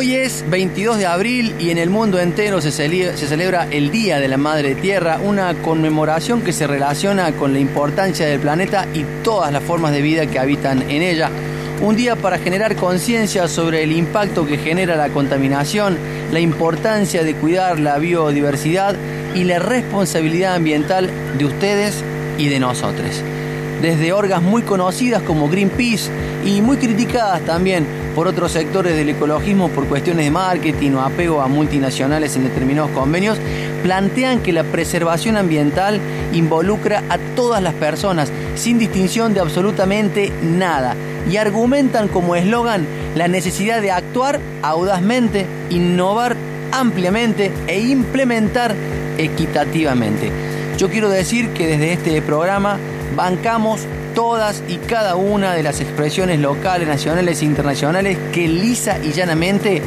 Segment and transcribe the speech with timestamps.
[0.00, 4.28] Hoy es 22 de abril y en el mundo entero se, celebra el Día de
[4.28, 9.50] la Madre Tierra, una conmemoración que se relaciona con la importancia del planeta y todas
[9.50, 11.32] las formas de vida que habitan en ella.
[11.82, 15.98] Un día para generar conciencia sobre el impacto que genera la contaminación,
[16.30, 18.94] la importancia de cuidar la biodiversidad
[19.34, 22.04] y la responsabilidad ambiental de ustedes
[22.38, 23.20] y de nosotros.
[23.82, 26.08] Desde orgas muy conocidas como Greenpeace
[26.44, 31.40] y muy criticadas también por otros sectores del ecologismo por cuestiones de marketing o apego
[31.40, 33.38] a multinacionales en determinados convenios,
[33.84, 36.00] plantean que la preservación ambiental
[36.32, 40.96] involucra a todas las personas sin distinción de absolutamente nada
[41.30, 46.34] y argumentan como eslogan la necesidad de actuar audazmente, innovar
[46.72, 48.74] ampliamente e implementar
[49.16, 50.32] equitativamente.
[50.76, 52.78] Yo quiero decir que desde este programa
[53.14, 53.86] bancamos
[54.18, 59.80] todas y cada una de las expresiones locales, nacionales e internacionales que lisa y llanamente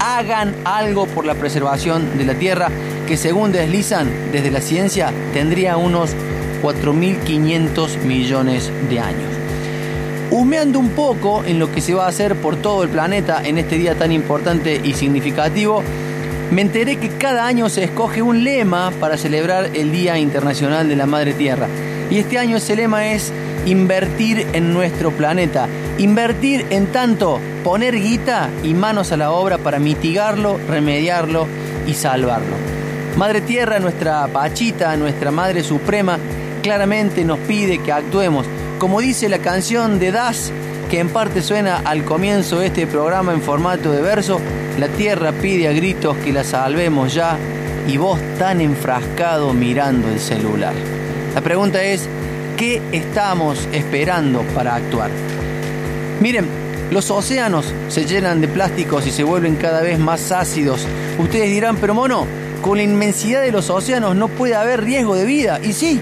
[0.00, 2.70] hagan algo por la preservación de la tierra,
[3.06, 6.12] que según deslizan desde la ciencia tendría unos
[6.62, 9.30] 4.500 millones de años.
[10.30, 13.58] Humeando un poco en lo que se va a hacer por todo el planeta en
[13.58, 15.82] este día tan importante y significativo,
[16.50, 20.96] me enteré que cada año se escoge un lema para celebrar el Día Internacional de
[20.96, 21.68] la Madre Tierra.
[22.10, 23.30] Y este año ese lema es
[23.66, 25.68] invertir en nuestro planeta.
[25.98, 31.46] Invertir en tanto poner guita y manos a la obra para mitigarlo, remediarlo
[31.86, 32.56] y salvarlo.
[33.16, 36.18] Madre Tierra, nuestra Pachita, nuestra Madre Suprema,
[36.62, 38.46] claramente nos pide que actuemos.
[38.78, 40.50] Como dice la canción de Das,
[40.90, 44.40] que en parte suena al comienzo de este programa en formato de verso,
[44.78, 47.38] la Tierra pide a gritos que la salvemos ya
[47.86, 50.74] y vos tan enfrascado mirando el celular.
[51.34, 52.08] La pregunta es,
[52.56, 55.10] ¿Qué estamos esperando para actuar?
[56.20, 56.46] Miren,
[56.92, 60.86] los océanos se llenan de plásticos y se vuelven cada vez más ácidos.
[61.18, 62.28] Ustedes dirán, pero mono,
[62.62, 65.58] con la inmensidad de los océanos no puede haber riesgo de vida.
[65.64, 65.98] Y sí,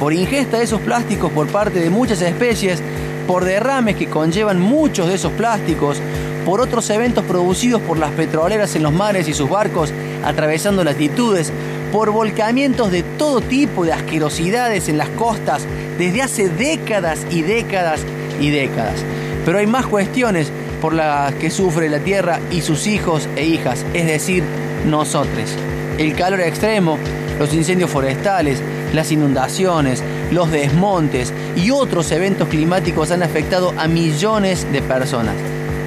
[0.00, 2.82] por ingesta de esos plásticos por parte de muchas especies,
[3.28, 5.98] por derrames que conllevan muchos de esos plásticos,
[6.44, 9.92] por otros eventos producidos por las petroleras en los mares y sus barcos
[10.24, 11.52] atravesando latitudes,
[11.92, 15.62] por volcamientos de todo tipo de asquerosidades en las costas
[15.98, 18.00] desde hace décadas y décadas
[18.40, 18.96] y décadas.
[19.44, 23.84] Pero hay más cuestiones por las que sufre la Tierra y sus hijos e hijas,
[23.94, 24.42] es decir,
[24.86, 25.56] nosotros.
[25.98, 26.98] El calor extremo,
[27.38, 28.60] los incendios forestales,
[28.92, 35.34] las inundaciones, los desmontes y otros eventos climáticos han afectado a millones de personas.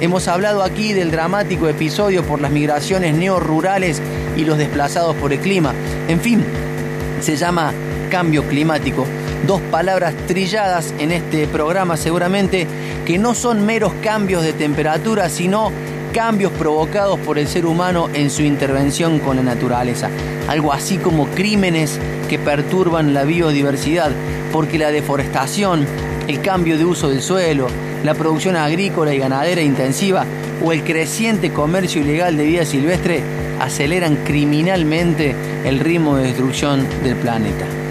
[0.00, 4.00] Hemos hablado aquí del dramático episodio por las migraciones neorurales
[4.36, 5.72] y los desplazados por el clima.
[6.08, 6.44] En fin,
[7.20, 7.72] se llama
[8.10, 9.06] cambio climático.
[9.46, 12.66] Dos palabras trilladas en este programa seguramente
[13.04, 15.70] que no son meros cambios de temperatura, sino
[16.12, 20.10] cambios provocados por el ser humano en su intervención con la naturaleza.
[20.48, 24.10] Algo así como crímenes que perturban la biodiversidad,
[24.52, 25.86] porque la deforestación,
[26.26, 27.68] el cambio de uso del suelo,
[28.02, 30.24] la producción agrícola y ganadera intensiva
[30.64, 33.22] o el creciente comercio ilegal de vida silvestre
[33.60, 37.85] aceleran criminalmente el ritmo de destrucción del planeta.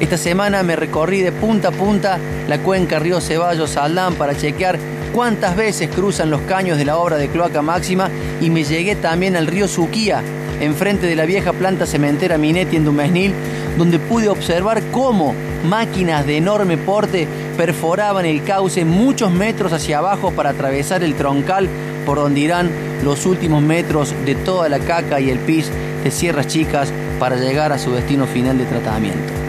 [0.00, 2.18] Esta semana me recorrí de punta a punta
[2.48, 4.78] la cuenca Río Ceballos Aldán para chequear
[5.12, 8.08] cuántas veces cruzan los caños de la obra de cloaca máxima
[8.40, 10.22] y me llegué también al río Suquía,
[10.58, 13.34] enfrente de la vieja planta cementera Minetti en Dumesnil,
[13.76, 15.34] donde pude observar cómo
[15.68, 17.28] máquinas de enorme porte
[17.58, 21.68] perforaban el cauce muchos metros hacia abajo para atravesar el troncal
[22.06, 22.70] por donde irán
[23.04, 25.70] los últimos metros de toda la caca y el pis
[26.02, 29.39] de Sierras Chicas para llegar a su destino final de tratamiento.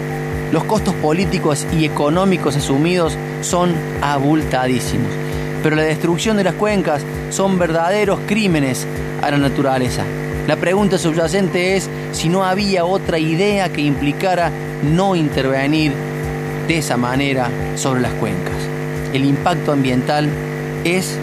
[0.52, 5.10] Los costos políticos y económicos asumidos son abultadísimos,
[5.64, 8.86] pero la destrucción de las cuencas son verdaderos crímenes
[9.22, 10.04] a la naturaleza.
[10.48, 14.52] La pregunta subyacente es si no había otra idea que implicara
[14.84, 15.94] no intervenir
[16.68, 18.56] de esa manera sobre las cuencas.
[19.14, 20.28] El impacto ambiental
[20.84, 21.18] es,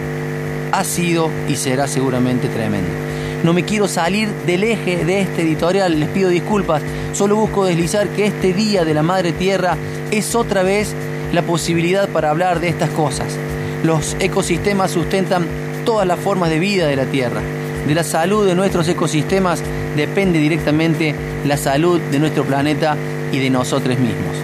[0.71, 3.08] ha sido y será seguramente tremendo.
[3.43, 6.81] No me quiero salir del eje de este editorial, les pido disculpas,
[7.13, 9.77] solo busco deslizar que este Día de la Madre Tierra
[10.11, 10.93] es otra vez
[11.33, 13.37] la posibilidad para hablar de estas cosas.
[13.83, 15.47] Los ecosistemas sustentan
[15.85, 17.41] todas las formas de vida de la Tierra
[17.87, 19.63] de la salud de nuestros ecosistemas
[19.95, 21.15] depende directamente
[21.45, 22.95] la salud de nuestro planeta
[23.31, 24.35] y de nosotros mismos.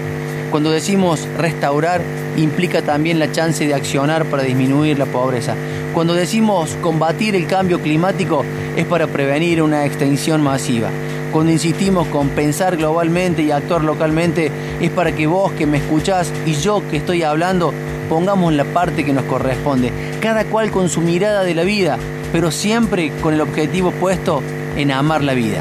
[0.50, 2.02] Cuando decimos restaurar,
[2.38, 5.54] implica también la chance de accionar para disminuir la pobreza.
[5.94, 8.44] Cuando decimos combatir el cambio climático,
[8.76, 10.90] es para prevenir una extinción masiva.
[11.32, 16.32] Cuando insistimos con pensar globalmente y actuar localmente, es para que vos que me escuchás
[16.46, 17.74] y yo que estoy hablando,
[18.08, 19.92] pongamos la parte que nos corresponde,
[20.22, 21.98] cada cual con su mirada de la vida,
[22.32, 24.42] pero siempre con el objetivo puesto
[24.78, 25.60] en amar la vida.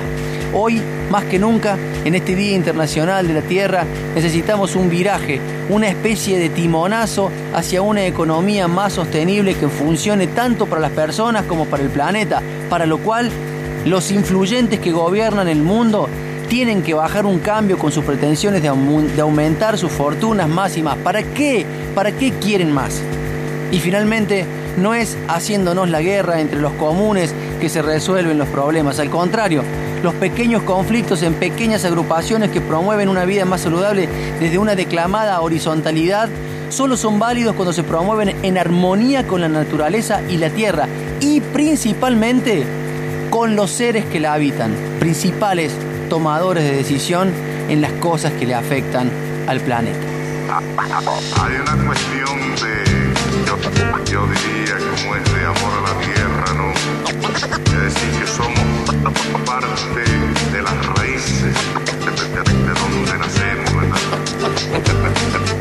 [0.53, 0.81] Hoy,
[1.11, 3.85] más que nunca, en este Día Internacional de la Tierra,
[4.15, 5.41] necesitamos un viraje,
[5.71, 11.45] una especie de timonazo hacia una economía más sostenible que funcione tanto para las personas
[11.45, 13.31] como para el planeta, para lo cual
[13.87, 16.09] los influyentes que gobiernan el mundo
[16.49, 20.97] tienen que bajar un cambio con sus pretensiones de, aumentar sus fortunas más y más.
[20.99, 21.65] ¿Para qué?
[21.95, 23.01] ¿Para qué quieren más?
[23.73, 24.45] Y finalmente,
[24.77, 28.99] no es haciéndonos la guerra entre los comunes que se resuelven los problemas.
[29.01, 29.63] Al contrario,
[30.05, 34.07] los pequeños conflictos en pequeñas agrupaciones que promueven una vida más saludable
[34.39, 36.29] desde una declamada horizontalidad
[36.69, 40.89] solo son válidos cuando se promueven en armonía con la naturaleza y la tierra
[41.21, 42.67] y principalmente
[43.31, 45.73] con los seres que la habitan, principales
[46.11, 47.33] tomadores de decisión
[47.71, 49.11] en las cosas que le afectan
[49.47, 49.99] al planeta.
[51.43, 52.85] Hay una cuestión de,
[54.11, 56.73] yo, diría, como es de amor a la tierra, ¿no?
[56.73, 58.85] Es decir, que somos
[59.45, 60.03] parte
[60.53, 61.55] de las raíces
[62.33, 63.99] de, donde nacemos, ¿verdad?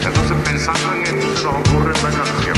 [0.06, 2.58] Entonces, pensando en esto, se nos ocurre una canción.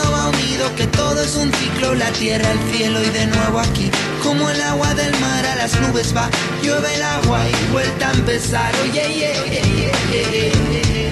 [0.75, 3.89] que todo es un ciclo, la tierra, el cielo y de nuevo aquí.
[4.21, 6.29] Como el agua del mar a las nubes va,
[6.61, 8.71] llueve el agua y vuelta a empezar.
[8.83, 11.11] Oye, oye, oye, oye, Grite,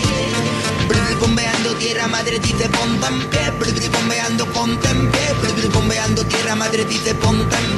[2.01, 7.55] tierra madre dice ponte en pie, bombeando ponte en pie, bombeando tierra madre dice ponte
[7.55, 7.70] en pie,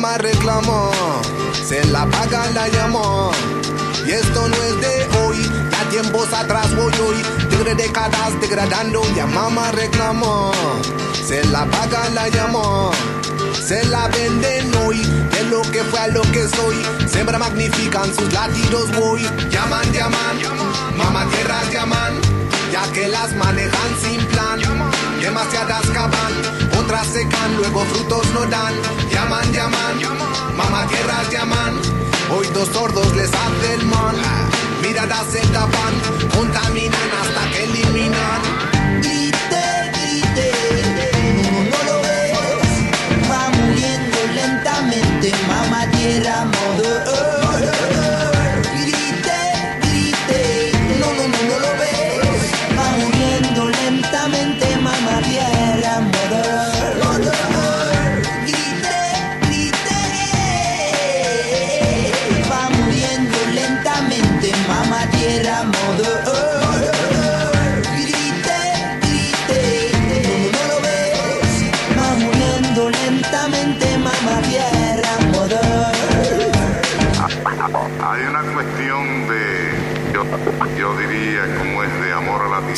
[0.00, 0.90] mamá reclamó,
[1.68, 3.32] se la paga la llamó.
[4.06, 5.36] Y esto no es de hoy,
[5.70, 7.22] ya tiempos atrás voy hoy,
[7.64, 10.52] de décadas degradando, ya mamá reclamó,
[11.22, 12.92] se la paga la llamó.
[13.52, 16.76] Se la venden hoy, de lo que fue a lo que soy.
[17.06, 19.22] Siempre magnifican sus latidos voy.
[19.50, 20.36] Llaman, llaman,
[20.96, 22.14] mamá tierras llaman,
[22.72, 24.60] ya que las manejan sin plan.
[25.20, 26.32] Demasiadas caban,
[26.80, 28.74] otras secan, luego frutos no dan.
[78.02, 79.72] Hay una cuestión de,
[80.78, 82.74] yo, diría, como es de amor a la tierra.